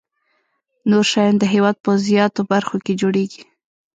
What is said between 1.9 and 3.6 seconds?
زیاتو برخو کې جوړیږي.